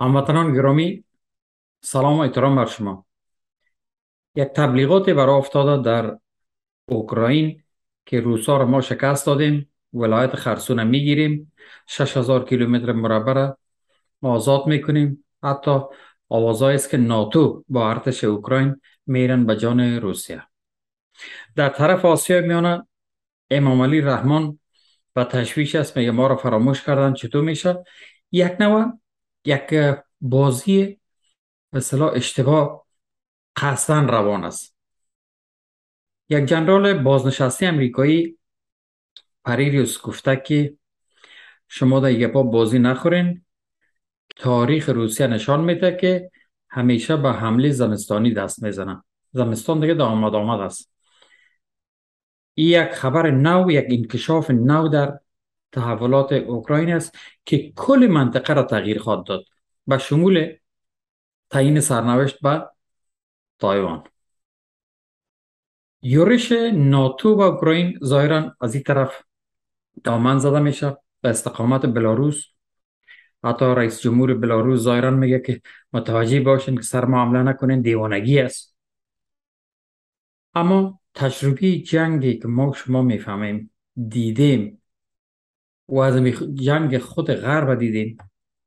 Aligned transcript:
هموطنان 0.00 0.54
گرامی 0.54 1.04
سلام 1.80 2.16
و 2.18 2.20
احترام 2.20 2.56
بر 2.56 2.66
شما. 2.66 3.06
یک 4.34 4.48
تبلیغات 4.48 5.10
برای 5.10 5.34
افتاده 5.34 5.82
در 5.82 6.18
اوکراین 6.88 7.62
که 8.06 8.20
روسا 8.20 8.56
را 8.56 8.66
ما 8.66 8.80
شکست 8.80 9.26
دادیم 9.26 9.72
ولایت 9.92 10.36
خرسون 10.36 10.84
می‌گیریم. 10.84 11.52
6000 11.86 12.44
کیلومتر 12.44 12.92
مربع 12.92 13.52
آزاد 14.22 14.66
می‌کنیم. 14.66 15.24
حتی 15.46 15.80
آوازهایی 16.28 16.74
است 16.74 16.90
که 16.90 16.96
ناتو 16.96 17.64
با 17.68 17.90
ارتش 17.90 18.24
اوکراین 18.24 18.80
میرن 19.06 19.46
به 19.46 19.56
جان 19.56 19.80
روسیه 19.80 20.42
در 21.56 21.68
طرف 21.68 22.04
آسیا 22.04 22.40
میانه 22.40 22.86
امام 23.50 23.82
علی 23.82 24.00
رحمان 24.00 24.58
و 25.16 25.24
تشویش 25.24 25.74
است 25.74 25.96
میگه 25.96 26.10
ما 26.10 26.26
را 26.26 26.36
فراموش 26.36 26.82
کردن 26.82 27.14
چطور 27.14 27.44
میشه 27.44 27.84
یک 28.32 28.52
نوع 28.60 28.92
یک 29.44 29.74
بازی 30.20 31.00
مثلا 31.72 32.10
اشتباه 32.10 32.86
قصدا 33.56 34.00
روان 34.00 34.44
است 34.44 34.76
یک 36.28 36.44
جنرال 36.44 37.02
بازنشسته 37.02 37.66
امریکایی 37.66 38.38
پریریوس 39.44 40.00
گفته 40.02 40.36
که 40.36 40.76
شما 41.68 42.00
در 42.00 42.10
یک 42.10 42.32
بازی 42.32 42.78
نخورین 42.78 43.45
تاریخ 44.36 44.88
روسیه 44.88 45.26
نشان 45.26 45.64
میده 45.64 45.96
که 46.00 46.30
همیشه 46.70 47.16
به 47.16 47.32
حمله 47.32 47.70
زمستانی 47.70 48.34
دست 48.34 48.62
می‌زنن 48.62 49.02
زمستان 49.32 49.80
دیگه 49.80 49.94
در 49.94 50.02
آمد 50.02 50.34
آمد 50.34 50.60
است 50.60 50.92
یک 52.56 52.90
خبر 52.90 53.30
نو 53.30 53.70
یک 53.70 53.86
انکشاف 53.90 54.50
نو 54.50 54.88
در 54.88 55.20
تحولات 55.72 56.32
اوکراین 56.32 56.92
است 56.92 57.18
که 57.44 57.72
کل 57.76 58.08
منطقه 58.10 58.54
را 58.54 58.62
تغییر 58.62 58.98
خواهد 58.98 59.24
داد 59.26 59.44
به 59.86 59.98
شمول 59.98 60.56
تعیین 61.50 61.80
سرنوشت 61.80 62.40
به 62.40 62.68
تایوان. 63.58 64.04
یورش 66.02 66.52
ناتو 66.72 67.34
و 67.34 67.40
اوکراین 67.40 67.98
ظاهرا 68.04 68.56
از 68.60 68.74
این 68.74 68.82
طرف 68.84 69.22
دامن 70.04 70.38
زده 70.38 70.60
میشه. 70.60 70.96
به 71.20 71.28
استقامت 71.28 71.86
بلاروس 71.86 72.44
حتی 73.46 73.64
رئیس 73.64 74.00
جمهور 74.00 74.34
بلاروس 74.34 74.80
ظاهرا 74.80 75.10
میگه 75.10 75.38
که 75.38 75.60
متوجه 75.92 76.40
باشین 76.40 76.76
که 76.76 76.82
سر 76.82 77.04
معامله 77.04 77.42
نکنین 77.42 77.82
دیوانگی 77.82 78.38
است. 78.40 78.76
اما 80.54 81.00
تجربه 81.14 81.78
جنگی 81.78 82.38
که 82.38 82.48
ما 82.48 82.72
شما 82.72 83.02
می‌فهمیم 83.02 83.70
دیدیم 84.08 84.82
و 85.88 85.98
از 85.98 86.16
جنگ 86.54 86.98
خود 86.98 87.30
غرب 87.30 87.78
دیدیم 87.78 88.16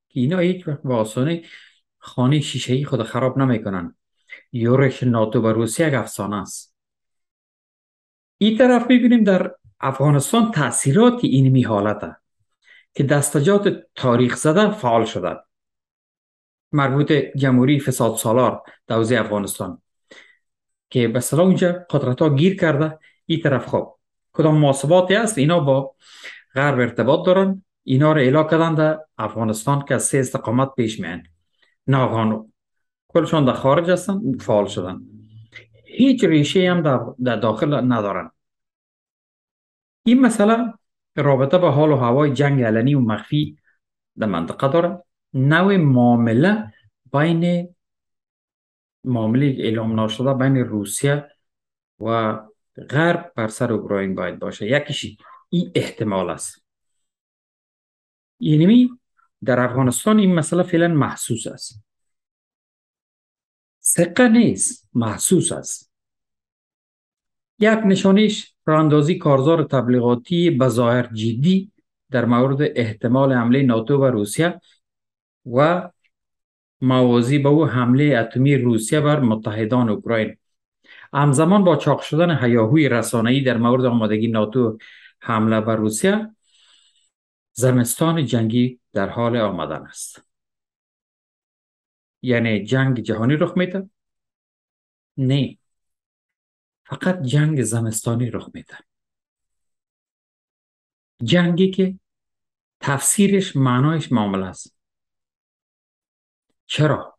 که 0.09 0.19
اینا 0.19 0.37
هیچ 0.37 0.67
وقت 0.67 0.81
با 0.81 0.97
آسانی 0.97 1.45
خانه 1.97 2.39
شیشه 2.39 2.73
ای 2.73 2.85
خود 2.85 3.03
خراب 3.03 3.37
نمی‌کنن. 3.37 3.95
یورش 4.51 5.03
ناتو 5.03 5.41
و 5.41 5.47
روسیه 5.47 5.87
یک 5.87 5.93
افسانه 5.93 6.35
است. 6.35 6.75
این 8.37 8.57
طرف 8.57 8.83
ببینیم 8.83 9.23
در 9.23 9.51
افغانستان 9.79 10.51
تاثیرات 10.51 11.19
اینمی 11.23 11.61
حالته 11.61 12.15
که 12.93 13.03
دستجات 13.03 13.83
تاریخ 13.95 14.35
زده 14.35 14.71
فعال 14.71 15.05
شده 15.05 15.37
مربوط 16.71 17.11
جمهوری 17.11 17.79
فساد 17.79 18.15
سالار 18.15 18.61
دوزی 18.87 19.15
افغانستان. 19.15 19.81
که 20.89 21.07
به 21.07 21.19
صلاح 21.19 21.45
اونجا 21.45 21.85
قدرت 21.89 22.21
ها 22.21 22.29
گیر 22.29 22.55
کرده 22.59 22.99
این 23.25 23.41
طرف 23.41 23.65
خوب 23.65 23.99
کدام 24.33 24.57
محاسباتی 24.57 25.15
است 25.15 25.37
اینا 25.37 25.59
با 25.59 25.95
غرب 26.55 26.79
ارتباط 26.79 27.25
دارن. 27.25 27.63
اینا 27.83 28.11
رو 28.11 28.19
اعلا 28.19 28.43
کردن 28.43 28.75
در 28.75 28.99
افغانستان 29.17 29.85
که 29.85 29.95
از 29.95 30.03
سه 30.03 30.17
استقامت 30.17 30.75
پیش 30.75 30.99
میان. 30.99 31.23
ناگهان 31.87 32.53
کلشان 33.07 33.45
در 33.45 33.53
خارج 33.53 33.89
هستن 33.89 34.37
فعال 34.37 34.65
شدن. 34.65 35.01
هیچ 35.85 36.23
ریشه 36.23 36.71
هم 36.71 36.81
در, 37.23 37.35
داخل 37.35 37.73
ندارن. 37.73 38.31
این 40.03 40.21
مسئله 40.21 40.73
رابطه 41.15 41.57
به 41.57 41.69
حال 41.69 41.91
و 41.91 41.95
هوای 41.95 42.33
جنگ 42.33 42.61
علنی 42.61 42.95
و 42.95 42.99
مخفی 42.99 43.59
در 44.17 44.27
منطقه 44.27 44.67
داره 44.67 45.03
نوع 45.33 45.77
معامله 45.77 46.73
بین 47.13 47.75
معامله 49.03 49.45
اعلام 49.45 49.95
ناشده 49.95 50.33
بین 50.33 50.55
روسیه 50.55 51.27
و 51.99 52.39
غرب 52.89 53.33
بر 53.35 53.47
سر 53.47 53.73
اوکراین 53.73 54.15
باید 54.15 54.39
باشه. 54.39 54.71
یکیشی 54.71 55.17
این 55.49 55.71
احتمال 55.75 56.29
است. 56.29 56.65
یعنی 58.39 58.89
در 59.43 59.59
افغانستان 59.59 60.19
این 60.19 60.35
مسئله 60.35 60.63
فعلا 60.63 60.87
محسوس 60.87 61.47
است. 61.47 61.83
سقه 63.79 64.27
نیست 64.27 64.89
محسوس 64.93 65.51
است. 65.51 65.91
یک 67.59 67.79
نشانیش 67.85 68.55
راندازی 68.69 69.17
کارزار 69.17 69.63
تبلیغاتی 69.63 70.49
بظاهر 70.49 71.07
جدی 71.13 71.71
در 72.11 72.25
مورد 72.25 72.57
احتمال 72.61 73.33
حمله 73.33 73.63
ناتو 73.63 73.97
و 73.97 74.05
روسیه 74.05 74.61
و 75.45 75.89
موازی 76.81 77.39
به 77.39 77.49
او 77.49 77.65
حمله 77.65 78.17
اتمی 78.17 78.55
روسیه 78.55 79.01
بر 79.01 79.19
متحدان 79.19 79.89
اوکراین. 79.89 80.37
همزمان 81.13 81.63
با 81.63 81.75
چاق 81.75 82.01
شدن 82.01 82.43
هیاهوی 82.43 82.89
رسانه‌ای 82.89 83.41
در 83.41 83.57
مورد 83.57 83.85
آمادگی 83.85 84.27
ناتو 84.27 84.77
حمله 85.19 85.61
بر 85.61 85.75
روسیه 85.75 86.35
زمستان 87.53 88.25
جنگی 88.25 88.79
در 88.93 89.09
حال 89.09 89.37
آمدن 89.37 89.85
است. 89.85 90.23
یعنی 92.21 92.63
جنگ 92.63 92.99
جهانی 92.99 93.35
رخ 93.35 93.57
میده 93.57 93.89
نه. 95.17 95.58
فقط 96.89 97.21
جنگ 97.21 97.63
زمستانی 97.63 98.31
رخ 98.31 98.49
میده. 98.53 98.77
جنگی 101.23 101.71
که 101.71 101.99
تفسیرش 102.79 103.55
معنایش 103.55 104.11
معامله 104.11 104.45
است. 104.45 104.75
چرا؟ 106.65 107.17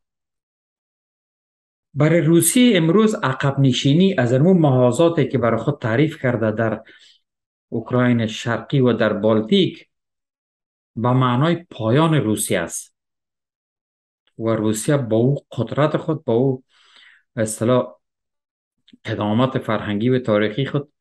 برای 1.95 2.21
روسیه 2.21 2.77
امروز 2.77 3.15
عقب 3.15 3.61
نشینی 3.61 4.15
از 4.19 4.33
اون 4.33 4.59
محاضاتی 4.59 5.29
که 5.29 5.39
برای 5.39 5.61
خود 5.61 5.79
تعریف 5.79 6.23
کرده 6.23 6.51
در 6.51 6.83
اوکراین 7.69 8.27
شرقی 8.27 8.81
و 8.81 8.93
در 8.93 9.13
بالتیک 9.13 9.89
به 10.97 11.13
معنای 11.13 11.55
پایان 11.71 12.15
روسیه 12.15 12.61
است. 12.61 12.95
و 14.39 14.49
روسیه 14.49 14.97
با 14.97 15.17
او 15.17 15.37
قدرت 15.53 15.97
خود 15.97 16.25
با 16.25 16.33
او 16.33 16.65
اصطلاح 17.37 18.00
قدامت 19.05 19.59
فرهنگی 19.59 20.09
و 20.09 20.19
تاریخی 20.19 20.67
خود 20.67 20.93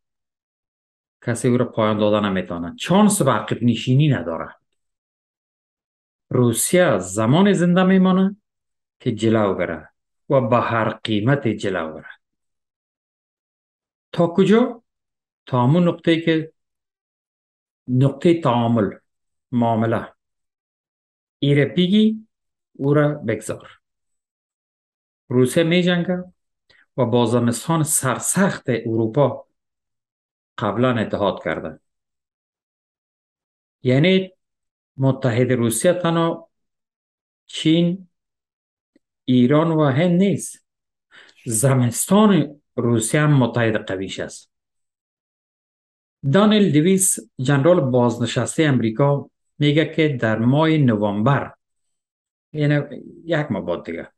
کسی 1.21 1.47
او 1.47 1.57
را 1.57 1.65
پایان 1.65 1.97
داده 1.97 2.27
نمی‌تونه 2.27 2.75
چانس 2.75 3.21
عقب 3.21 3.63
نشینی 3.63 4.07
نداره 4.07 4.55
روسیه 6.29 6.97
زمان 6.97 7.53
زنده 7.53 7.83
میمانه 7.83 8.35
که 8.99 9.11
جلو 9.11 9.53
بره 9.53 9.89
و 10.29 10.41
به 10.41 10.57
هر 10.57 10.89
قیمت 10.89 11.47
جلو 11.47 11.93
بره 11.93 12.09
تا 14.11 14.27
کجا؟ 14.27 14.83
تا 15.45 15.63
همون 15.63 15.87
نقطه 15.87 16.21
که 16.21 16.53
نقطه 17.87 18.41
تعامل 18.41 18.89
معامله. 19.51 20.13
ایره 21.39 21.65
بگی 21.65 22.27
او 22.73 22.93
را 22.93 23.13
بگذار. 23.13 23.79
روسیه 25.27 25.63
می 25.63 25.83
جنگه 25.83 26.23
و 26.99 27.05
با 27.05 27.25
زمستان 27.25 27.83
سرسخت 27.83 28.63
اروپا 28.67 29.45
قبلا 30.57 30.97
اتحاد 30.97 31.43
کرده 31.43 31.79
یعنی 33.83 34.31
متحد 34.97 35.51
روسیه 35.51 35.93
تنها 35.93 36.49
چین 37.45 38.07
ایران 39.25 39.71
و 39.71 39.83
هند 39.85 40.19
نیست. 40.19 40.65
زمستان 41.45 42.61
روسیه 42.75 43.21
هم 43.21 43.33
متحد 43.33 43.75
قویش 43.75 44.19
است. 44.19 44.51
دانیل 46.33 46.71
دیویس 46.71 47.19
جنرال 47.39 47.81
بازنشسته 47.81 48.63
امریکا 48.63 49.29
میگه 49.59 49.85
که 49.85 50.07
در 50.07 50.39
ماه 50.39 50.69
نوامبر 50.69 51.53
یعنی 52.53 52.81
یک 53.25 53.51
ماه 53.51 53.65
بعد 53.65 53.83
دیگه 53.83 54.11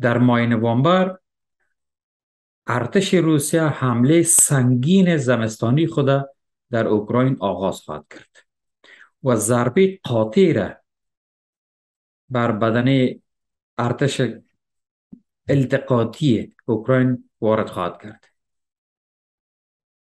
در 0.00 0.18
ماه 0.18 0.46
نوامبر 0.46 1.18
ارتش 2.66 3.14
روسیه 3.14 3.62
حمله 3.62 4.22
سنگین 4.22 5.16
زمستانی 5.16 5.86
خود 5.86 6.30
در 6.70 6.86
اوکراین 6.86 7.36
آغاز 7.40 7.80
خواهد 7.80 8.06
کرد 8.10 8.46
و 9.24 9.36
ضربه 9.36 10.00
قاطع 10.02 10.52
را 10.52 10.76
بر 12.28 12.52
بدن 12.52 13.14
ارتش 13.78 14.20
التقاطی 15.48 16.56
اوکراین 16.66 17.30
وارد 17.40 17.68
خواهد 17.68 18.02
کرد. 18.02 18.24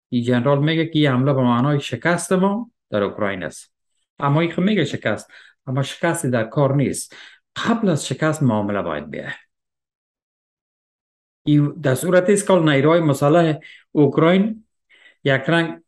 این 0.09 0.23
جنرال 0.23 0.63
میگه 0.63 0.85
که 0.85 0.99
این 0.99 1.07
حمله 1.07 1.33
به 1.33 1.41
معنای 1.41 1.79
شکست 1.79 2.33
ما 2.33 2.71
در 2.89 3.03
اوکراین 3.03 3.43
است. 3.43 3.73
اما 4.19 4.41
این 4.41 4.53
میگه 4.57 4.85
شکست 4.85 5.31
اما 5.67 5.83
شکستی 5.83 6.29
در 6.29 6.43
کار 6.43 6.75
نیست. 6.75 7.15
قبل 7.55 7.89
از 7.89 8.07
شکست 8.07 8.43
معامله 8.43 8.81
باید 8.81 9.09
بیه 9.09 9.33
در 11.81 11.95
صورت 11.95 12.47
که 12.47 12.53
نیروهای 12.53 12.99
مسلح 12.99 13.59
اوکراین 13.91 14.65
یک 15.23 15.41
رنگ 15.47 15.81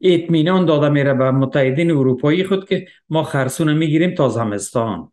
اطمینان 0.00 0.66
داده 0.66 0.88
میره 0.88 1.14
به 1.14 1.30
متحدین 1.30 1.90
اروپایی 1.90 2.44
خود 2.44 2.68
که 2.68 2.88
ما 3.08 3.22
خرسون 3.22 3.72
می‌گیریم 3.72 4.14
تا 4.14 4.28
زمستان 4.28 5.12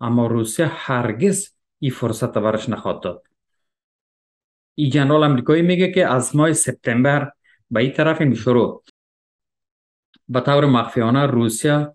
اما 0.00 0.26
روسیه 0.26 0.66
هرگز 0.66 1.54
این 1.78 1.90
فرصت 1.90 2.38
برش 2.38 2.68
نخواد 2.68 3.02
داد 3.02 3.26
این 4.74 4.90
جنرال 4.90 5.22
امریکایی 5.22 5.62
میگه 5.62 5.92
که 5.92 6.06
از 6.06 6.36
ماه 6.36 6.52
سپتامبر 6.52 7.32
به 7.70 7.80
این 7.80 7.92
طرف 7.92 8.20
این 8.20 8.34
شروع 8.34 8.84
به 10.28 10.40
طور 10.40 10.66
مخفیانه 10.66 11.26
روسیه 11.26 11.92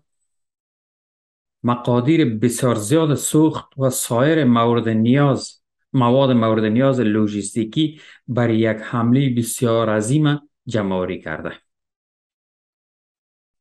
مقادیر 1.62 2.24
بسیار 2.38 2.74
زیاد 2.74 3.14
سوخت 3.14 3.78
و 3.78 3.90
سایر 3.90 4.44
مورد 4.44 4.88
نیاز 4.88 5.63
مواد 5.94 6.30
مورد 6.30 6.64
نیاز 6.64 7.00
لوجستیکی 7.00 8.00
برای 8.28 8.58
یک 8.58 8.76
حمله 8.82 9.34
بسیار 9.34 9.90
عظیم 9.90 10.40
جمعوری 10.66 11.20
کرده. 11.20 11.52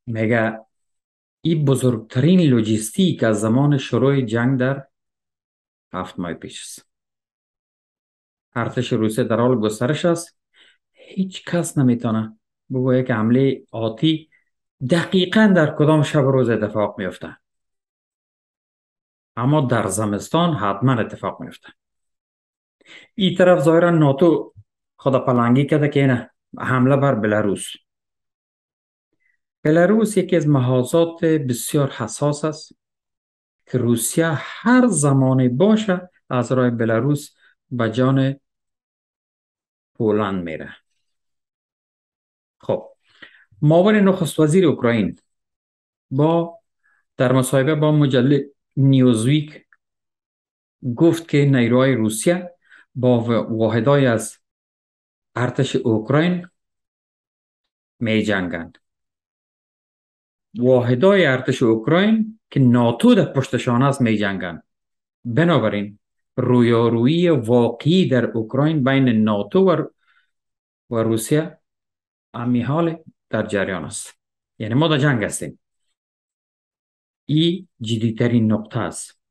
میگه 0.06 0.60
این 1.42 1.66
بزرگترین 1.66 2.40
لوجستیک 2.40 3.24
از 3.24 3.42
زمان 3.42 3.78
شروع 3.78 4.22
جنگ 4.22 4.60
در 4.60 4.88
هفت 5.94 6.20
ماه 6.20 6.34
پیش 6.34 6.62
است. 6.62 6.90
ارتش 8.56 8.94
روسیه 8.94 9.24
در 9.24 9.40
حال 9.40 9.60
گسترش 9.60 10.06
است. 10.06 10.38
هیچ 10.92 11.46
کس 11.46 11.78
نمی‌تونه 11.78 12.40
بگوید 12.70 13.08
که 13.08 13.14
حمله 13.14 13.64
آتی 13.72 14.30
دقیقا 14.90 15.54
در 15.56 15.76
کدام 15.76 16.04
شب 16.04 16.20
روز 16.20 16.50
اتفاق 16.50 17.00
میفته 17.00 17.38
اما 19.36 19.62
در 19.62 19.88
زمستان 19.88 20.54
حتما 20.54 20.94
اتفاق 20.94 21.42
میفته 21.42 21.70
این 23.16 23.36
طرف 23.36 23.60
ظاهرا 23.60 23.90
ناتو 23.90 24.54
خدا 24.98 25.20
پلنگی 25.20 25.66
کرده 25.66 25.90
که 25.90 26.08
نه 26.08 26.32
حمله 26.60 26.96
بر 26.96 27.16
بلاروس. 27.16 27.68
بلاروس 29.64 30.18
یکی 30.18 30.36
از 30.36 30.48
محاضات 30.48 31.26
بسیار 31.26 31.90
حساس 31.90 32.46
است 32.46 32.76
که 33.66 33.78
روسیه 33.78 34.28
هر 34.36 34.88
زمانی 34.88 35.50
باشه 35.50 36.10
از 36.30 36.52
راه 36.52 36.70
بلاروس 36.70 37.36
به 37.72 37.92
جان 37.92 38.36
پولند 39.94 40.44
میره. 40.44 40.76
خب 42.60 42.90
معاون 43.62 43.96
نخست 43.96 44.40
وزیر 44.40 44.66
اوکراین 44.66 45.20
با 46.12 46.60
در 47.18 47.32
مصاحبه 47.32 47.76
با 47.76 47.92
مجله 47.92 48.50
نیوزویک 48.78 49.66
گفت 50.96 51.28
که 51.28 51.46
نیروهای 51.46 51.94
روسیه 51.94 52.53
با 52.96 53.20
واحدای 53.50 54.06
از 54.06 54.38
ارتش 55.36 55.76
اوکراین 55.76 56.48
می 58.00 58.24
جنگند. 58.24 58.78
واحدای 60.56 61.26
ارتش 61.26 61.64
اوکراین 61.64 62.40
که 62.52 62.60
ناتو 62.60 63.16
در 63.16 63.34
پشتشان 63.34 63.82
است 63.82 64.02
می 64.02 64.18
جنگند. 64.18 64.64
بنابراین 65.26 66.00
رویارویی 66.38 67.30
واقعی 67.30 68.08
در 68.10 68.26
اوکراین 68.26 68.84
بین 68.84 69.10
ناتو 69.10 69.60
و, 69.60 69.86
و 70.90 70.96
روسیه 70.96 71.58
امی 72.34 72.62
حال 72.62 73.04
در 73.30 73.46
جریان 73.46 73.86
است. 73.86 74.20
یعنی 74.60 74.74
ما 74.74 74.88
در 74.88 74.98
جنگ 74.98 75.24
هستیم. 75.24 75.60
این 77.26 77.68
جدیترین 77.82 78.52
نقطه 78.52 78.80
است. 78.80 79.23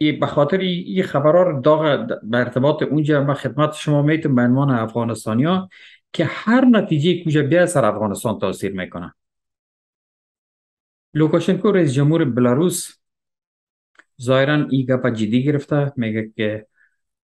به 0.00 0.26
خاطر 0.26 0.58
این 0.58 1.02
خبرها 1.02 1.42
رو 1.42 1.60
داغ 1.60 2.06
به 2.22 2.38
ارتباط 2.38 2.82
اونجا 2.82 3.24
ما 3.24 3.34
خدمت 3.34 3.74
شما 3.74 4.02
می‌تونم 4.02 4.34
به 4.34 4.42
عنوان 4.42 4.70
افغانستانیا 4.70 5.68
که 6.12 6.24
هر 6.24 6.64
نتیجه 6.64 7.24
کجا 7.24 7.42
بیا 7.42 7.66
سر 7.66 7.84
افغانستان 7.84 8.38
تاثیر 8.38 8.72
می‌کنه. 8.72 9.14
لوکاشنکو 11.14 11.72
رئیس 11.72 11.92
جمهور 11.92 12.24
بلاروس 12.24 12.96
ظاهرا 14.22 14.54
این 14.70 14.86
گپ 14.86 15.08
جدی 15.08 15.42
گرفته 15.42 15.92
میگه 15.96 16.32
که 16.36 16.66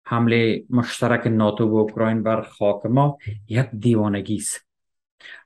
حمله 0.06 0.64
مشترک 0.70 1.26
ناتو 1.26 1.68
و 1.68 1.76
اوکراین 1.76 2.22
بر 2.22 2.42
خاک 2.42 2.86
ما 2.86 3.18
یک 3.48 3.66
دیوانگی 3.78 4.36
است. 4.36 4.66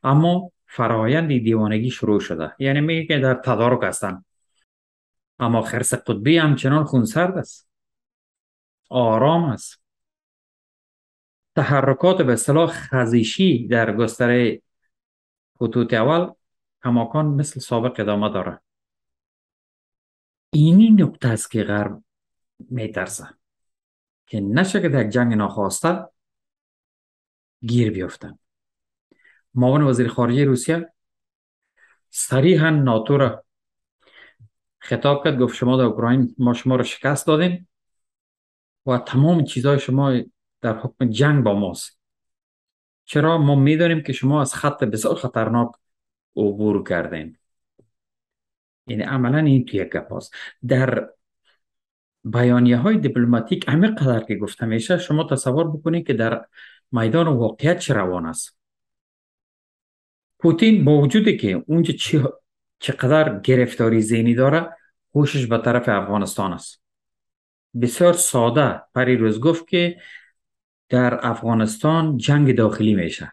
اما 0.02 0.52
فرایند 0.66 1.28
دیوانگی 1.28 1.90
شروع 1.90 2.20
شده. 2.20 2.52
یعنی 2.58 2.80
میگه 2.80 3.06
که 3.06 3.18
در 3.18 3.34
تدارک 3.34 3.80
هستن. 3.82 4.24
اما 5.38 5.62
خرس 5.62 5.94
قطبی 5.94 6.38
همچنان 6.38 6.84
خونسرد 6.84 7.38
است. 7.38 7.68
آرام 8.90 9.44
است. 9.44 9.80
تحرکات 11.56 12.22
به 12.22 12.32
اصطلاح 12.32 12.70
خزیشی 12.70 13.68
در 13.68 13.96
گستره 13.96 14.62
خطوط 15.58 15.94
اول 15.94 16.32
کماکان 16.84 17.26
مثل 17.26 17.60
سابق 17.60 18.00
ادامه 18.00 18.32
داره 18.32 18.60
اینی 20.50 20.90
نکته 20.90 21.28
است 21.28 21.50
که 21.50 21.64
غرب 21.64 22.02
میترسه 22.58 23.28
که 24.26 24.40
نشه 24.40 24.80
که 24.80 24.88
در 24.88 25.04
جنگ 25.04 25.34
ناخواسته 25.34 26.08
گیر 27.60 27.90
بیفتن 27.90 28.38
معاون 29.54 29.82
وزیر 29.82 30.08
خارجه 30.08 30.44
روسیه 30.44 30.92
صریحا 32.10 32.70
ناتو 32.70 33.16
را 33.16 33.44
خطاب 34.78 35.24
کرد 35.24 35.38
گفت 35.38 35.56
شما 35.56 35.76
در 35.76 35.82
اوکراین 35.82 36.34
ما 36.38 36.54
شما 36.54 36.76
را 36.76 36.84
شکست 36.84 37.26
دادیم 37.26 37.68
و 38.86 38.98
تمام 38.98 39.44
چیزهای 39.44 39.78
شما 39.78 40.20
در 40.60 40.78
حکم 40.78 41.10
جنگ 41.10 41.44
با 41.44 41.54
ماست. 41.54 41.98
چرا؟ 43.04 43.38
ما 43.38 43.54
می‌دانیم 43.54 44.02
که 44.02 44.12
شما 44.12 44.40
از 44.40 44.54
خط 44.54 44.84
بسیار 44.84 45.14
خطرناک 45.14 45.70
عبور 46.36 46.84
کردین. 46.88 47.36
یعنی 48.86 49.02
عملا 49.02 49.38
این 49.38 49.64
توی 49.64 49.84
گپ 49.84 50.12
هست 50.12 50.34
در 50.68 51.08
بیانیه 52.24 52.76
های 52.76 52.98
دیپلماتیک 52.98 53.68
همه 53.68 53.88
قدر 53.88 54.24
که 54.24 54.36
گفته 54.36 54.66
میشه 54.66 54.98
شما 54.98 55.24
تصور 55.24 55.70
بکنید 55.70 56.06
که 56.06 56.12
در 56.12 56.46
میدان 56.92 57.26
واقعیت 57.26 57.78
چه 57.78 57.94
روان 57.94 58.26
است. 58.26 58.58
پوتین 60.38 60.84
با 60.84 61.00
وجودی 61.00 61.36
که 61.36 61.64
اونجا 61.66 61.94
چقدر 62.78 63.40
گرفتاری 63.40 64.02
ذهنی 64.02 64.34
داره 64.34 64.76
خوشش 65.12 65.46
به 65.46 65.58
طرف 65.58 65.88
افغانستان 65.88 66.52
است. 66.52 66.82
بسیار 67.80 68.12
ساده 68.12 68.82
پری 68.94 69.16
روز 69.16 69.40
گفت 69.40 69.68
که 69.68 70.00
در 70.88 71.26
افغانستان 71.26 72.16
جنگ 72.16 72.56
داخلی 72.56 72.94
میشه. 72.94 73.32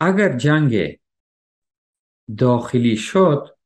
اگر 0.00 0.36
جنگ 0.36 1.00
داخلی 2.38 2.96
شد 2.96 3.56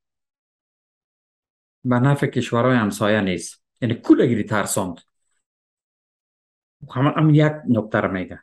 به 1.85 1.99
نفع 1.99 2.27
کشورهای 2.27 2.77
همسایه 2.77 3.21
نیست. 3.21 3.63
یعنی 3.81 3.95
کولگیری 3.95 4.45
ترساند. 4.45 5.01
هم 6.91 7.31
یک 7.35 7.53
نکته 7.69 8.07
میگه 8.07 8.41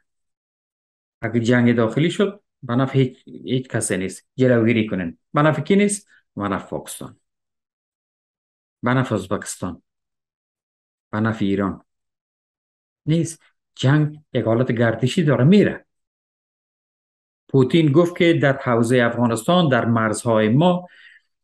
اگر 1.21 1.39
جنگ 1.39 1.75
داخلی 1.75 2.11
شد 2.11 2.42
نفع 2.69 2.99
هیچ, 2.99 3.23
هیچ 3.25 3.67
کسی 3.67 3.97
نیست. 3.97 4.27
جلوگیری 4.35 4.87
نفع 5.41 5.61
کی 5.61 5.75
نیست؟ 5.75 6.07
به 6.35 6.47
نفع 6.47 6.67
پاکستان. 6.67 7.19
نفع 8.83 9.15
ازبکستان. 9.15 9.81
نفع 11.13 11.45
ایران. 11.45 11.85
نیست. 13.05 13.41
جنگ 13.75 14.19
یک 14.33 14.45
حالت 14.45 14.71
گردشی 14.71 15.23
داره 15.23 15.43
میره. 15.43 15.85
پوتین 17.49 17.91
گفت 17.91 18.17
که 18.17 18.33
در 18.33 18.57
حوزه 18.57 18.97
افغانستان 18.97 19.69
در 19.69 19.85
مرزهای 19.85 20.49
ما 20.49 20.87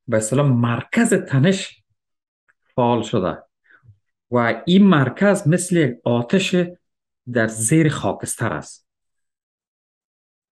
به 0.08 0.18
اصطلاح 0.18 0.48
مرکز 0.48 1.14
تنش 1.14 1.84
فعال 2.76 3.02
شده. 3.04 3.44
و 4.32 4.64
این 4.66 4.84
مرکز 4.84 5.48
مثل 5.48 5.94
آتش 6.04 6.56
در 7.34 7.48
زیر 7.48 7.90
خاکستر 7.90 8.54
است. 8.54 8.89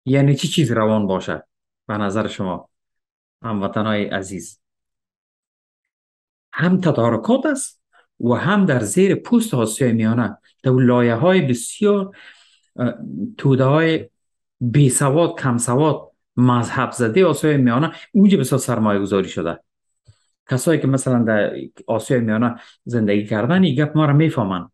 یعنی 0.06 0.36
چی 0.36 0.48
چیز 0.48 0.72
روان 0.72 1.08
باشه 1.08 1.48
به 1.88 1.98
نظر 1.98 2.28
شما؟ 2.28 2.70
هموطنهای 3.42 4.06
عزیز. 4.06 4.62
هم 6.54 6.82
تدارکات 6.82 7.46
است 7.46 7.82
و 8.20 8.34
هم 8.34 8.66
در 8.66 8.80
زیر 8.80 9.16
پوست 9.16 9.54
آسیای 9.54 9.94
میانه. 9.94 10.38
در 10.64 10.72
لایه 10.72 11.16
های 11.16 11.42
بسیار 11.42 12.18
توده 13.38 13.64
های 13.64 14.10
بی 14.60 14.90
سواد 14.90 15.40
کم 15.40 15.58
سواد 15.58 16.12
مذهب 16.38 16.92
زده 16.92 17.26
آسیای 17.26 17.58
میانه 17.58 17.92
اونجا 18.14 18.38
بسیار 18.38 18.60
سرمایه 18.60 19.00
گذاری 19.00 19.30
شده. 19.30 19.60
کسایی 20.50 20.80
که 20.80 20.88
مثلا 20.88 21.24
در 21.24 21.56
آسیای 21.88 22.20
میانه 22.20 22.56
زندگی 22.86 23.26
کردن 23.26 23.64
این 23.64 23.76
گپ 23.76 23.98
ما 23.98 24.06
را 24.06 24.14
می‌فهمن 24.14 24.70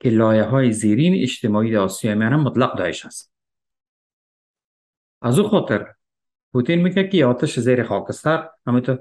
که 0.00 0.10
لایه 0.10 0.42
های 0.42 0.72
زیرین 0.72 1.22
اجتماعی 1.22 1.70
در 1.70 1.78
آسیای 1.78 2.14
میانه 2.14 2.36
مطلق 2.36 2.78
دایش 2.78 3.06
است. 3.06 3.37
از 5.22 5.38
او 5.38 5.48
خاطر. 5.48 5.86
پوتین 6.52 6.82
میگه 6.82 7.08
که 7.08 7.24
آتش 7.24 7.58
زیر 7.58 7.82
خاکستر 7.82 8.48
همینطور 8.66 8.98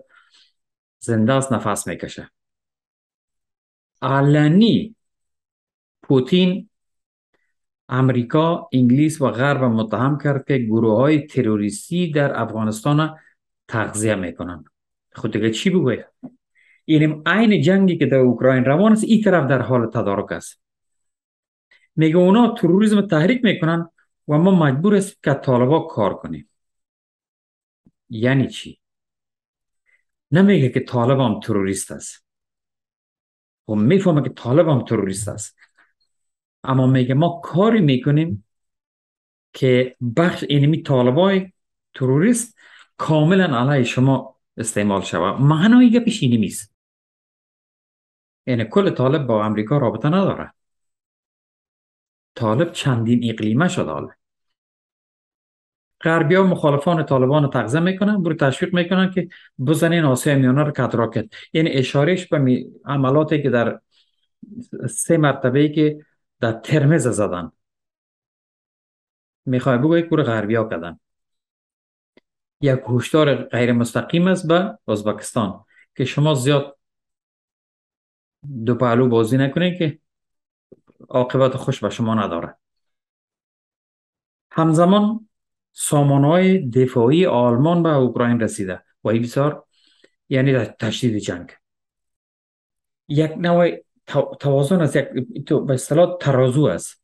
زنده 1.00 1.34
است 1.34 1.54
نفس 1.54 1.88
می‌کشه. 1.88 2.30
علنی 4.02 4.96
پوتین 6.04 6.70
امریکا 7.90 8.70
انگلیس 8.74 9.22
و 9.22 9.32
غرب 9.32 9.64
متهم 9.64 10.18
کرد 10.18 10.46
که 10.48 10.58
گروه 10.58 10.96
های 10.96 11.28
تروریستی 11.28 12.12
در 12.12 12.42
افغانستان 12.42 13.18
تغذیه 13.68 14.16
می‌کنن. 14.16 14.64
خود 15.14 15.34
دیگه 15.34 15.52
چی 15.52 15.70
بگوید 15.70 16.06
یعنی 16.88 17.22
عین 17.26 17.62
جنگی 17.62 17.98
که 17.98 18.06
در 18.06 18.18
اوکراین 18.18 18.66
روان 18.66 18.92
است 18.92 19.04
این 19.04 19.22
طرف 19.22 19.50
در 19.50 19.62
حال 19.62 19.88
تدارک 19.88 20.32
است. 20.32 20.62
میگه 21.96 22.18
اونا 22.18 22.54
تروریسم 22.54 23.02
تحریک 23.02 23.44
می‌کنن. 23.44 23.90
و 24.28 24.38
ما 24.38 24.52
مجبور 24.52 24.96
است 24.96 25.24
که 25.24 25.34
طالبا 25.34 25.80
کار 25.80 26.14
کنیم. 26.14 26.50
یعنی 28.10 28.48
چی؟ 28.48 28.80
نمیگه 30.32 30.70
که 30.70 30.80
طالب 30.80 31.20
هم 31.20 31.40
تروریست 31.40 31.92
است. 31.92 32.26
و 33.68 33.76
می‌فهمه 33.76 34.24
که 34.24 34.30
طالب 34.30 34.70
هم 34.70 34.86
تروریست 34.86 35.28
است. 35.28 35.58
اما 36.64 36.88
میگه 36.88 37.14
ما 37.14 37.42
کاری 37.44 37.82
می‌کنیم 37.82 38.46
که 39.54 39.96
بخش 40.18 40.44
اینمی 40.50 40.84
طالبای 40.84 41.52
تروریست 41.94 42.58
کاملا 42.98 43.60
علیه 43.60 43.84
شما 43.84 44.40
استعمال 44.58 45.02
شود. 45.02 45.42
معنای 45.42 45.92
گپش 45.92 46.24
اینی 46.24 46.38
نیست. 46.38 46.76
یعنی 48.46 48.66
کل 48.66 48.90
طالب 48.90 49.28
با 49.28 49.46
امریکا 49.46 49.78
رابطه 49.78 50.08
نداره. 50.08 50.54
طالب 52.36 52.72
چندین 52.72 53.32
اقلیمه 53.32 53.68
حاله 53.68 54.17
غربی 56.01 56.36
ها 56.36 56.44
مخالفان 56.44 57.06
طالبان 57.06 57.44
رو 57.44 57.50
تغذیه 57.50 57.80
می‌کنن 57.80 58.24
برو 58.24 58.34
تشویق 58.34 58.74
می‌کنن 58.74 59.12
که 59.12 59.30
بزنین 59.68 60.04
آسیا 60.04 60.36
میانه 60.36 60.63
رو 60.63 60.72
کت 60.72 60.96
راکت 60.96 61.25
یعنی 61.54 61.70
اشارش 61.70 62.27
به 62.27 62.66
عملاتی 62.86 63.44
که 63.44 63.50
در 63.50 63.82
سه 64.89 65.18
مرتبه 65.18 65.70
که 65.70 66.06
در 66.39 66.51
ترمز 66.51 67.08
زدن. 67.08 67.51
می‌خوای 69.46 69.77
بگوید 69.77 70.10
برو 70.10 70.24
غربی 70.24 70.56
ها 70.56 70.70
کردن. 70.70 71.00
یک 72.62 72.80
هشدار 72.89 73.36
غیر 73.36 73.72
مستقیم 73.72 74.27
است 74.27 74.48
به 74.48 74.77
ازبکستان 74.88 75.66
که 75.96 76.06
شما 76.06 76.34
زیاد 76.34 76.77
دو 78.66 78.75
پهلو 78.75 79.08
بازی 79.08 79.38
نکنید 79.38 79.77
که 79.77 80.00
عاقبت 81.10 81.58
خوش 81.58 81.84
به 81.84 81.89
شما 81.89 82.16
نداره. 82.16 82.56
همزمان 84.51 85.30
های 85.92 86.70
دفاعی 86.70 87.26
آلمان 87.26 87.84
به 87.84 87.90
اوکراین 87.90 88.40
رسیده. 88.40 88.84
و 89.04 89.08
این 89.08 89.22
بسیار 89.22 89.66
یعنی 90.30 90.58
تشدید 90.58 91.18
جنگ. 91.18 91.50
یک 93.08 93.32
نوع 93.38 93.70
توازن 94.40 94.82
است 94.82 94.96
یک 94.96 95.54
به 95.54 95.74
اصطلاح 95.74 96.18
ترازو 96.18 96.66
است. 96.66 97.04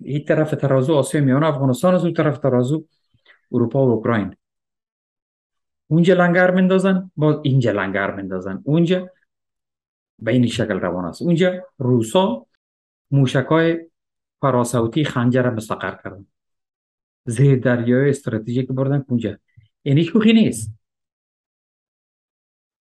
این 0.00 0.24
طرف 0.24 0.50
ترازو 0.50 0.94
آسیا 0.94 1.20
میانه 1.20 1.46
افغانستان 1.46 1.94
است 1.94 2.04
اون 2.04 2.14
طرف 2.14 2.38
ترازو 2.38 2.84
اروپا 3.52 3.86
و 3.86 3.90
اوکراین. 3.90 4.36
اونجا 5.86 6.14
لنگر 6.14 6.50
مندازن 6.50 7.10
باز 7.16 7.36
اینجا 7.42 7.72
لنگر 7.72 8.14
مندازن 8.14 8.62
اونجا 8.64 9.10
به 10.18 10.32
این 10.32 10.46
شکل 10.46 10.80
روان 10.80 11.04
است. 11.04 11.22
اونجا 11.22 11.66
روسا 11.78 12.46
موشک 13.10 13.46
های 13.46 13.90
فراسوتی 14.40 15.04
خنجر 15.04 15.50
مستقر 15.50 15.96
کردن. 16.04 16.26
زیر 17.28 17.58
دریای 17.58 18.10
استراتژیک 18.10 18.68
بردن 18.68 19.04
اونجا 19.08 19.38
یعنی 19.84 20.04
شوخی 20.04 20.32
نیست. 20.32 20.72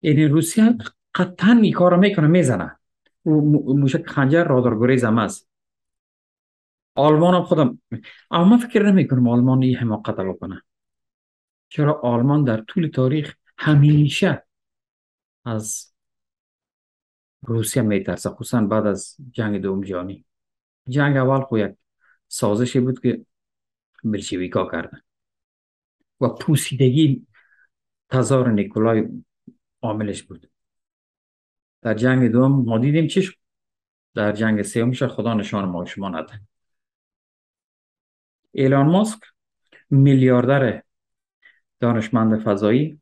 یعنی 0.02 0.24
روسیه 0.24 0.76
قطعا 1.14 1.60
این 1.62 1.72
کار 1.72 1.96
می‌کنه 1.96 2.26
می‌زنه. 2.26 2.78
موشک 3.24 4.06
خنجر 4.06 4.44
رادار 4.44 4.78
گریز 4.78 5.04
هم 5.04 5.18
است. 5.18 5.48
آلمان 6.94 7.34
هم 7.34 7.42
خودم 7.42 7.80
اما 8.30 8.44
من 8.44 8.56
فکر 8.56 8.82
نمی 8.82 9.08
کنم 9.08 9.28
آلمان 9.28 9.62
این 9.62 9.76
حماقت 9.76 10.16
بکنه. 10.16 10.62
چرا 11.68 12.00
آلمان 12.00 12.44
در 12.44 12.60
طول 12.60 12.88
تاریخ 12.88 13.34
همیشه 13.58 14.46
از 15.44 15.92
روسیه 17.42 17.82
میترسه 17.82 18.30
خصوصا 18.30 18.60
بعد 18.60 18.86
از 18.86 19.16
جنگ 19.30 19.60
دوم 19.60 19.84
جهانی. 19.84 20.24
جنگ 20.88 21.16
اول 21.16 21.40
خو 21.40 21.66
سازشی 22.28 22.80
بود 22.80 23.00
که 23.00 23.26
بلشویکا 24.04 24.70
کردن. 24.70 25.00
و 26.20 26.28
پوسیدگی 26.28 27.26
تزار 28.10 28.50
نیکولای 28.50 29.08
عاملش 29.82 30.22
بود. 30.22 30.50
در 31.82 31.94
جنگ 31.94 32.30
دوم 32.30 32.64
ما 32.64 32.78
دیدیم 32.78 33.06
چی 33.06 33.30
در 34.14 34.32
جنگ 34.32 34.62
سومش 34.62 35.02
خدا 35.02 35.34
نشان 35.34 35.64
ما 35.64 35.84
شما 35.84 36.08
نده. 36.08 36.40
ایلان 38.52 38.86
ماسک 38.86 39.20
میلیاردر 39.90 40.82
دانشمند 41.80 42.42
فضایی 42.42 43.00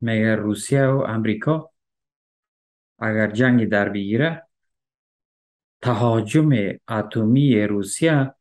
مگر 0.00 0.36
روسیه 0.36 0.86
و 0.86 0.98
امریکا 1.08 1.70
اگر 2.98 3.30
جنگ 3.30 3.68
در 3.68 3.88
بگیره 3.88 4.48
تهاجم 5.82 6.50
اتمی 6.88 7.66
روسیه 7.66 8.34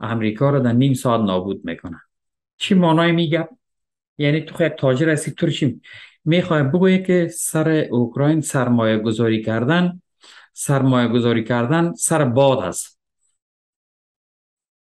امریکا 0.00 0.50
رو 0.50 0.60
در 0.60 0.72
نیم 0.72 0.94
ساعت 0.94 1.20
نابود 1.20 1.64
می‌کنه 1.64 2.00
چی 2.56 2.74
مانای 2.74 3.12
میگه 3.12 3.48
یعنی 4.18 4.40
تو 4.40 4.64
یک 4.64 4.72
تاجر 4.72 5.08
هستی 5.08 5.30
تو 5.30 5.50
چی 5.50 5.80
می‌خوای 6.24 6.62
بگویی 6.62 7.02
که 7.02 7.28
سر 7.28 7.68
اوکراین 7.90 8.40
سرمایه 8.40 8.98
گذاری 8.98 9.42
کردن 9.42 10.02
سرمایه 10.52 11.08
گذاری 11.08 11.44
کردن 11.44 11.94
سر 11.94 12.24
باد 12.24 12.58
است 12.58 13.00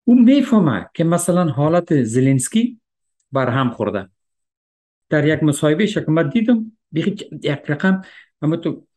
او 0.03 0.23
می‌فهمه 0.23 0.89
که 0.93 1.03
مثلا 1.03 1.45
حالت 1.45 2.03
زلنسکی 2.03 2.79
بر 3.31 3.49
هم 3.49 3.69
خورده. 3.69 4.09
در 5.09 5.27
یک 5.27 5.43
مصاحبه 5.43 5.85
شکل 5.85 6.11
من 6.11 6.29
دیدم 6.29 6.71
یک 6.91 7.29
رقم 7.43 8.01
اما 8.41 8.55
تو 8.55 8.87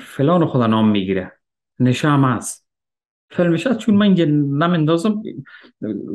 فلان 0.00 0.46
خدا 0.46 0.66
نام 0.66 0.90
می‌گیره. 0.90 1.32
نشام 1.80 2.24
هست. 2.24 2.63
فیلمش 3.36 3.66
هست 3.66 3.78
چون 3.78 3.94
من 3.94 4.06
اینجا 4.06 4.24
نمندازم 4.24 5.22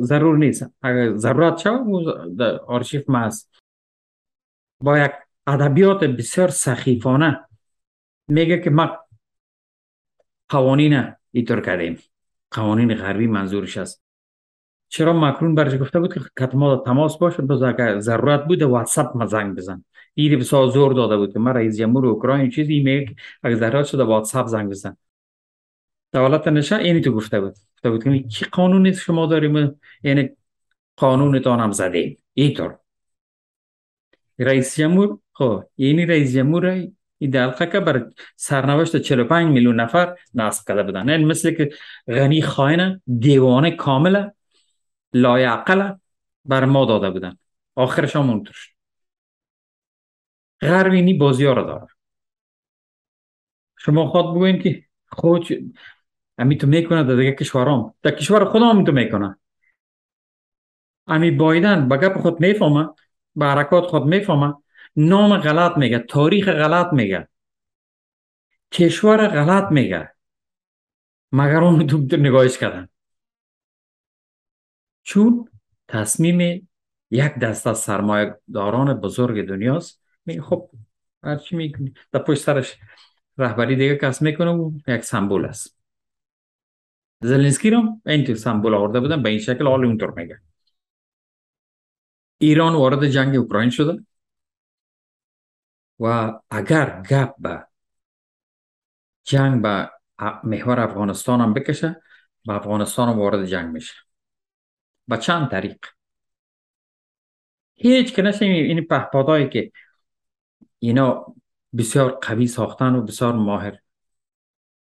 ضرور 0.00 0.38
نیست. 0.38 0.66
اگر 0.82 1.16
ضرورت 1.16 1.56
شد 1.56 1.84
در 2.38 2.58
آرشیف 2.58 3.10
ما 3.10 3.18
هست. 3.18 3.50
با 4.80 4.98
یک 4.98 5.12
ادبیات 5.46 6.04
بسیار 6.04 6.48
سخیفانه 6.48 7.48
میگه 8.28 8.58
که 8.58 8.70
ما 8.70 8.98
قوانین 10.48 11.12
ایطور 11.32 11.60
کردیم. 11.60 11.98
قوانین 12.50 12.94
غربی 12.94 13.26
منظورش 13.26 13.76
است 13.76 14.02
چرا 14.88 15.12
مکرون 15.12 15.54
برش 15.54 15.80
گفته 15.80 16.00
بود 16.00 16.14
که 16.14 16.20
کتما 16.40 16.76
تماس 16.76 17.18
باشه 17.18 17.42
باز 17.42 17.62
اگر 17.62 17.98
ضرورت 17.98 18.44
بوده 18.44 18.66
واتساپ 18.66 19.16
ما 19.16 19.26
زنگ 19.26 19.56
بزن. 19.56 19.84
ایری 20.14 20.36
بسیار 20.36 20.68
زور 20.68 20.92
داده 20.92 21.16
بود 21.16 21.32
که 21.32 21.38
من 21.38 21.52
رئیس 21.54 21.78
جمهور 21.78 22.06
اوکراین 22.06 22.50
چیزی 22.50 22.80
میگه 22.80 23.14
اگر 23.42 23.54
ضرورت 23.54 23.86
شده 23.86 24.04
واتساپ 24.04 24.46
زنگ 24.46 24.70
بزن. 24.70 24.96
دولت 26.12 26.48
نشه 26.48 26.76
اینی 26.76 27.00
تو 27.00 27.12
گفته 27.12 27.40
بود. 27.40 27.54
گفته 27.74 27.90
بود 27.90 28.04
که 28.04 28.28
چی 28.28 28.44
قانونی 28.44 28.94
شما 28.94 29.26
داریم 29.26 29.80
یعنی 30.02 30.30
قانونتان 30.96 31.60
هم 31.60 31.72
زده 31.72 32.16
اینطور. 32.34 32.78
رئیس 34.38 34.76
جمهور 34.76 35.18
خب 35.32 35.64
یعنی 35.76 36.06
رئیس 36.06 36.34
جمهور 36.34 36.66
این 37.18 37.30
دلقه 37.30 37.66
که 37.66 37.80
بر 37.80 38.10
سرنوشت 38.36 38.96
45 38.96 39.52
میلیون 39.52 39.80
نفر 39.80 40.16
نصب 40.34 40.68
کرده 40.68 40.82
بودن. 40.82 41.10
این 41.10 41.26
مثل 41.26 41.50
که 41.50 41.70
غنی 42.08 42.42
خائن 42.42 43.00
دیوانه 43.18 43.70
کامل 43.70 44.30
لایعقل 45.12 45.92
بر 46.44 46.64
ما 46.64 46.84
داده 46.84 47.10
بودن. 47.10 47.38
آخرش 47.74 48.16
هم 48.16 48.30
اونطور 48.30 48.54
شد. 48.54 48.70
غرب 50.60 50.92
اینی 50.92 51.14
بازی 51.14 51.44
ها 51.44 51.52
رو 51.52 51.64
داره. 51.64 51.86
شما 53.78 54.06
خود 54.06 54.24
بگوین 54.24 54.62
که 54.62 54.84
خود 55.06 55.46
امی 56.40 56.56
تو 56.56 56.66
می‌کنه 56.66 57.04
در 57.04 57.16
دیگه 57.16 57.32
کشورام 57.32 57.94
در 58.02 58.10
کشور 58.10 58.44
خودم 58.44 58.68
هم 58.68 58.84
تو 58.84 58.92
می‌کنه 58.92 59.38
امی 61.06 61.30
بایدن 61.30 61.88
به 61.88 61.96
گپ 61.96 62.18
خود 62.20 62.40
می‌فهمه 62.40 62.88
به 63.36 63.46
حرکات 63.46 63.84
خود 63.84 64.02
می‌فهمه. 64.02 64.54
نام 64.96 65.36
غلط 65.36 65.76
میگه 65.76 65.98
تاریخ 65.98 66.48
غلط 66.48 66.92
میگه. 66.92 67.28
کشور 68.72 69.28
غلط 69.28 69.72
میگه. 69.72 70.14
مگر 71.32 71.56
اون 71.64 71.86
تو 71.86 72.16
نگاهش 72.16 72.58
کردن؟ 72.58 72.88
چون 75.02 75.48
تصمیم 75.88 76.68
یک 77.10 77.34
دست 77.34 77.66
از 77.66 77.78
سرمایه 77.78 78.40
داران 78.52 78.94
بزرگ 78.94 79.48
دنیاست. 79.48 80.02
میگه 80.26 80.42
خب 80.42 80.70
هرچی 81.22 81.56
می‌کنی 81.56 81.94
در 82.12 82.20
پشت 82.20 82.42
سرش 82.42 82.78
رهبری 83.38 83.76
دیگه 83.76 83.96
کس 83.96 84.22
می‌کنه 84.22 84.50
و 84.50 84.72
یک 84.88 85.04
سمبول 85.04 85.44
است. 85.44 85.79
زلنسکی 87.22 87.70
رو 87.70 88.00
این 88.06 88.24
تو 88.24 88.34
سمبول 88.34 88.74
آورده 88.74 89.00
بودن 89.00 89.22
به 89.22 89.28
این 89.28 89.38
شکل 89.38 89.66
حال 89.66 89.84
اونطور 89.84 90.10
میگه. 90.10 90.40
ایران 92.38 92.74
وارد 92.74 93.06
جنگ 93.06 93.36
اوکراین 93.36 93.70
شده. 93.70 94.06
و 96.00 96.32
اگر 96.50 97.02
گپ 97.10 97.34
به 97.38 97.66
جنگ 99.24 99.62
به 99.62 99.90
محور 100.44 100.80
افغانستان 100.80 101.40
هم 101.40 101.54
بکشه 101.54 102.02
به 102.46 102.52
افغانستان 102.52 103.08
هم 103.08 103.18
وارد 103.18 103.46
جنگ 103.46 103.72
میشه. 103.72 103.94
به 105.08 105.16
چند 105.16 105.50
طریق. 105.50 105.78
هیچ 107.74 108.14
که 108.14 108.22
نشه 108.22 108.44
این 108.44 108.86
پهپادایی 108.86 109.48
که 109.48 109.72
اینا 110.78 111.34
بسیار 111.76 112.10
قوی 112.10 112.46
ساختن 112.46 112.94
و 112.94 113.02
بسیار 113.02 113.32
ماهر. 113.32 113.78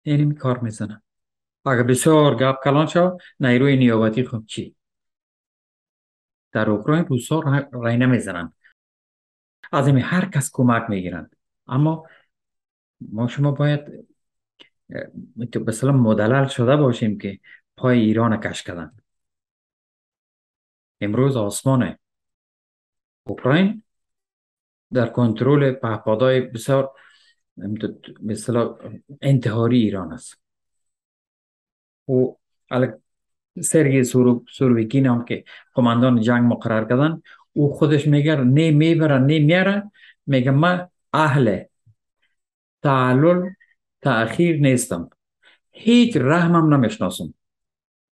یعنی 0.05 0.33
کار 0.35 0.59
می‌زنن. 0.59 1.01
اگر 1.67 1.83
بسیار 1.83 2.35
گپ 2.35 2.63
کلان 2.63 2.87
شد 2.87 3.17
نیروی 3.39 3.77
نیابتی 3.77 4.23
خب 4.23 4.43
چی؟ 4.47 4.75
در 6.51 6.69
اوکراین 6.69 7.05
روسا 7.05 7.39
رای 7.71 7.97
نمی‌زنن 7.97 8.53
از 9.71 9.87
این 9.87 9.97
هر 9.97 10.25
کس 10.25 10.49
کمک 10.53 10.89
می‌گیرن 10.89 11.29
اما 11.67 12.03
ما 13.01 13.27
شما 13.27 13.51
باید 13.51 14.07
مثلا 15.67 15.91
مدلل 15.91 16.47
شده 16.47 16.75
باشیم 16.75 17.17
که 17.17 17.39
پای 17.77 17.99
ایران 17.99 18.39
کش 18.39 18.63
کردن. 18.63 18.91
امروز 21.01 21.37
آسمان 21.37 21.97
اوکراین 23.23 23.83
در 24.93 25.07
کنترل 25.07 25.71
پهپادهای 25.71 26.41
بسیار 26.41 26.91
مثلا 28.21 28.77
انتحاری 29.21 29.77
ایران 29.77 30.13
است. 30.13 30.46
و 32.09 32.35
سرگی 33.61 34.03
سورویکین 34.49 35.05
هم 35.05 35.25
که 35.25 35.43
کماندان 35.73 36.21
جنگ 36.21 36.53
مقرر 36.53 36.89
کردن 36.89 37.21
او 37.53 37.73
خودش 37.73 38.07
میگه 38.07 38.35
نه 38.35 38.71
می‌بره 38.71 39.17
نه 39.17 39.39
میاره 39.39 39.91
میگه 40.25 40.51
ما 40.51 40.91
اهل 41.13 41.63
تعلل 42.83 43.49
تأخیر 44.01 44.59
نیستم 44.59 45.09
هیچ 45.71 46.17
رحمم 46.17 46.73
نمی‌شناسم 46.73 47.33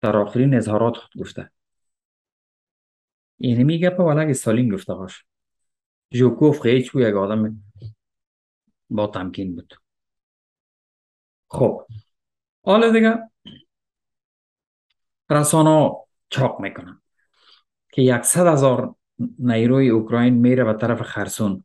در 0.02 0.18
آخرین 0.18 0.54
اظهارات 0.54 0.98
خود 0.98 1.22
گفته 1.22 1.52
اینه 3.38 3.64
میگه 3.64 3.90
پا 3.90 4.06
ولگ 4.06 4.34
سالین 4.34 4.76
گفته 4.76 4.94
باش 4.94 5.26
جوکوف 6.12 6.60
خیلی 6.60 6.90
یک 6.96 7.16
آدم 7.16 7.64
با 8.90 9.08
تمکین 9.08 9.56
بود 9.56 9.74
خب 11.48 11.82
حالا 12.64 12.92
دیگه 12.92 13.30
رسانه 15.30 15.92
چاق 16.30 16.60
می‌کنن 16.60 17.02
که 17.92 18.02
یکصد 18.02 18.48
هزار 18.48 18.96
نیروی 19.40 19.90
اوکراین 19.90 20.34
میره 20.34 20.64
به 20.64 20.74
طرف 20.74 21.02
خرسون. 21.02 21.64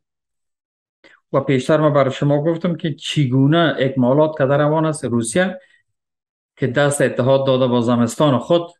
و 1.33 1.39
پیشتر 1.39 1.77
ما 1.77 1.89
برای 1.89 2.11
شما 2.11 2.43
گفتم 2.43 2.75
که 2.75 2.93
چگونه 2.93 3.75
اکمالات 3.79 4.37
که 4.37 4.45
در 4.45 4.57
روان 4.57 4.85
است 4.85 5.05
روسیه 5.05 5.59
که 6.55 6.67
دست 6.67 7.01
اتحاد 7.01 7.47
داده 7.47 7.67
با 7.67 7.81
زمستان 7.81 8.39
خود 8.39 8.71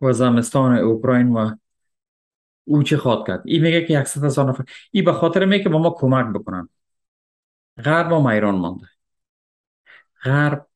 و 0.00 0.12
زمستان 0.12 0.78
اوکراین 0.78 1.32
و 1.32 1.54
او 2.64 2.82
چه 2.82 2.96
خواد 2.96 3.26
کرد؟ 3.26 3.42
این 3.44 3.62
میگه 3.62 3.86
که 3.86 4.00
یکصد 4.00 4.24
هزار 4.24 4.48
نفر. 4.48 4.64
این 4.90 5.04
به 5.04 5.12
خاطر 5.12 5.44
میگه 5.44 5.62
که 5.62 5.68
با 5.68 5.78
ما 5.78 5.90
کمک 5.90 6.34
بکنن. 6.34 6.68
غرب 7.84 8.08
با 8.08 8.30
ایران 8.30 8.54
مانده. 8.54 8.86
غرب 10.24 10.66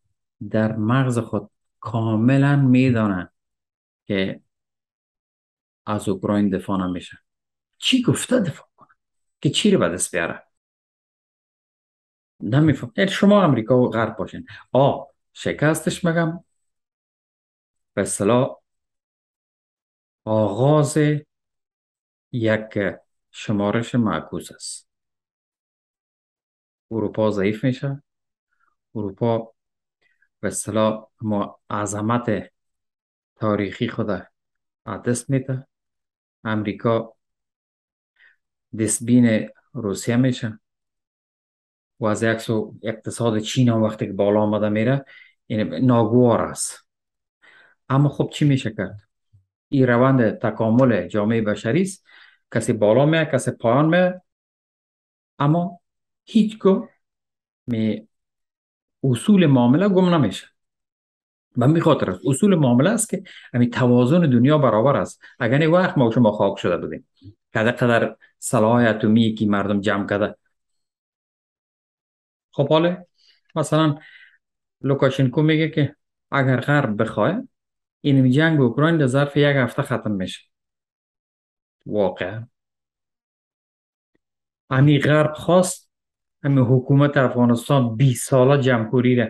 در 0.51 0.77
مغز 0.77 1.19
خود 1.19 1.51
کاملا 1.81 2.57
میدانه 2.57 3.33
که 4.07 4.41
از 5.87 6.09
اوکراین 6.09 6.51
دفاع 6.51 6.87
نمیشه. 6.87 7.19
چی 7.79 8.03
گفته 8.03 8.41
دفاع 8.41 8.69
کنه؟ 8.77 8.89
که 9.41 9.51
چی 9.51 9.71
رو 9.71 9.79
به 9.79 9.89
دست 9.89 10.17
بیاره؟ 10.17 10.47
نمیفهم. 12.41 12.93
یعنی 12.97 13.11
شما 13.11 13.43
امریکا 13.43 13.79
و 13.79 13.91
غرب 13.91 14.17
باشین. 14.17 14.47
آ 14.73 15.05
شکستش 15.33 16.05
مگم 16.05 16.45
به 17.95 18.03
اصطلاح 18.03 18.61
آغاز 20.25 20.99
یک 22.33 22.79
شمارش 23.31 23.95
معکوس 23.95 24.53
است. 24.53 24.89
اروپا 26.91 27.31
ضعیف 27.31 27.65
میشه. 27.65 28.03
اروپا 28.95 29.55
به 30.41 30.49
اصطلاح 30.49 31.09
ما 31.21 31.61
عظمت 31.71 32.53
تاریخی 33.37 33.89
خود 33.89 34.27
دست 34.87 35.31
میده. 35.31 35.67
امریکا 36.45 37.17
دستبین 38.79 39.49
روسیه 39.73 40.17
میشه. 40.17 40.61
و 42.01 42.07
از 42.07 42.23
یک 42.23 42.51
اقتصاد 42.83 43.39
چین 43.39 43.69
هم 43.69 43.83
وقتی 43.83 44.07
که 44.07 44.13
بالا 44.13 44.41
آمده 44.41 44.69
میره 44.69 45.05
این 45.47 45.75
ناگوار 45.75 46.41
است. 46.41 46.87
اما 47.89 48.09
خب 48.09 48.31
چی 48.33 48.45
میشه 48.45 48.71
کرد؟ 48.71 49.01
این 49.69 49.87
روند 49.87 50.39
تکامل 50.39 51.09
جامعه 51.09 51.43
بشری 51.43 51.83
است. 51.83 52.05
کسی 52.55 52.73
بالا 52.73 53.07
میه 53.07 53.25
کسی 53.25 53.51
پایان 53.51 53.87
میه 53.87 54.23
اما 55.39 55.81
هیچگاه 56.25 56.89
می 57.67 58.09
اصول 59.05 59.47
معامله 59.47 59.89
گم 59.89 60.15
نمیشه 60.15 60.47
و 61.57 61.69
می 61.69 61.81
خاطر 61.81 62.11
است 62.11 62.21
اصول 62.27 62.55
معامله 62.55 62.91
است 62.91 63.09
که 63.11 63.23
همین 63.55 63.71
توازن 63.71 64.21
دنیا 64.21 64.59
برابر 64.59 64.97
است. 64.97 65.23
اگر 65.39 65.59
این 65.59 65.71
وقت 65.71 65.99
ما 65.99 66.11
شما 66.11 66.33
خاک 66.33 66.59
شده 66.59 66.77
بودیم 66.77 67.09
کده 67.55 67.73
قدر 67.73 68.17
سلاح 68.39 68.85
اتمی 68.85 69.35
که 69.35 69.47
مردم 69.47 69.81
جمع 69.81 70.07
کرده. 70.07 70.37
خب 72.51 72.69
حالا 72.69 73.05
مثلا 73.55 73.99
لوکاشنکو 74.81 75.43
میگه 75.43 75.69
که 75.69 75.97
اگر 76.31 76.61
غرب 76.61 77.03
بخواه 77.03 77.43
این 78.01 78.31
جنگ 78.31 78.61
اوکراین 78.61 78.99
در 78.99 79.07
ظرف 79.07 79.37
یک 79.37 79.57
هفته 79.57 79.83
ختم 79.83 80.11
میشه. 80.11 80.41
واقعا. 81.87 82.49
امی 84.71 84.99
غرب 84.99 85.35
خواست 85.35 85.90
امی 86.43 86.61
حکومت 86.61 87.17
افغانستان 87.17 87.97
20 87.97 88.29
ساله 88.29 88.63
جمهوری 88.63 89.17
را 89.17 89.29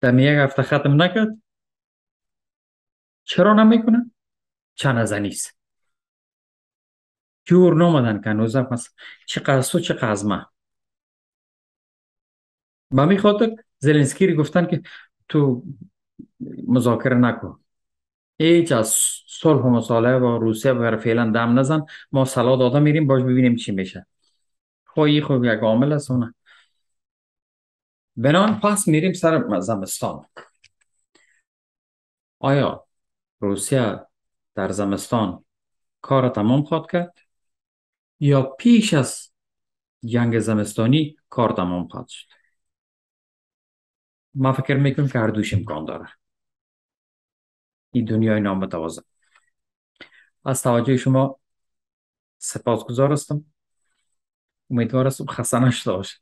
در 0.00 0.18
یک 0.18 0.38
هفته 0.38 0.62
ختم 0.62 1.02
نکرد. 1.02 1.42
چرا 3.24 3.54
نمی‌کنه؟ 3.54 4.10
چند 4.74 4.98
از 4.98 5.12
نیست. 5.12 5.58
جور 7.44 7.74
نامدن 7.74 8.20
که 8.20 8.30
هنوز 8.30 8.56
چه 9.26 9.40
قصد 9.40 9.76
و 9.76 9.80
چه 9.80 9.94
قزمه. 9.94 10.46
به 12.90 13.04
می 13.04 13.18
خاطر 13.18 13.56
زلنسکی 13.78 14.34
گفتن 14.34 14.66
که 14.66 14.82
تو 15.28 15.62
مذاکره 16.68 17.16
نکن. 17.16 17.60
هیچ 18.38 18.72
از 18.72 18.88
صلح 19.26 19.62
و 19.62 19.70
مصالحه 19.70 20.18
با 20.18 20.36
روسیه 20.36 20.72
بر 20.72 20.96
فعلا 20.96 21.30
دم 21.30 21.58
نزن. 21.58 21.86
ما 22.12 22.24
سلا 22.24 22.56
داده 22.56 22.78
میریم 22.78 23.06
باش 23.06 23.22
ببینیم 23.22 23.56
چی 23.56 23.72
میشه. 23.72 24.06
خواهی 24.98 25.22
خب 25.22 25.44
یک 25.44 25.60
عامل 25.62 25.92
است 25.92 26.10
اونه. 26.10 26.34
بنان 28.16 28.60
پس 28.60 28.88
میریم 28.88 29.12
سر 29.12 29.60
زمستان. 29.60 30.26
آیا 32.38 32.86
روسیه 33.40 34.06
در 34.54 34.70
زمستان 34.70 35.44
کار 36.00 36.28
تمام 36.28 36.62
خواد 36.62 36.90
کرد؟ 36.90 37.18
یا 38.20 38.42
پیش 38.42 38.94
از 38.94 39.32
جنگ 40.04 40.38
زمستانی 40.38 41.16
کار 41.28 41.52
تمام 41.52 41.88
خواهد 41.88 42.08
شد؟ 42.08 42.28
ما 44.34 44.52
فکر 44.52 44.76
می‌کنم 44.76 45.08
که 45.08 45.18
هر 45.18 45.28
دوش 45.28 45.54
امکان 45.54 45.84
داره. 45.84 46.08
این 47.90 48.04
دنیای 48.04 48.40
نامتوازن. 48.40 49.02
از 50.44 50.62
توجه 50.62 50.96
شما 50.96 51.40
سپاسگزار 52.38 53.12
هستم. 53.12 53.44
امیدوار 54.70 55.06
هستم 55.06 55.26
خسته 55.26 55.58
نشده 55.58 55.92
باشه. 55.92 56.16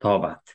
تا 0.00 0.18
بعد 0.18 0.48